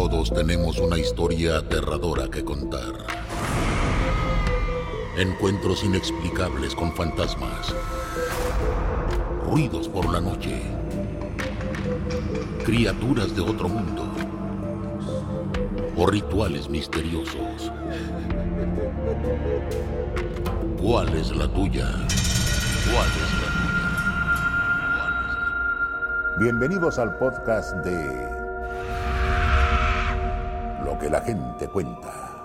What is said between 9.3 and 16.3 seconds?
Ruidos por la noche. Criaturas de otro mundo. O